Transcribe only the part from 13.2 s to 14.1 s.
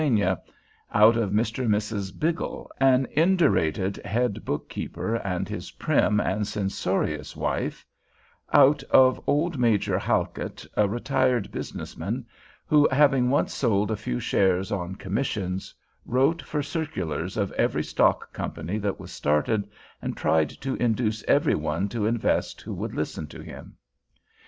once sold a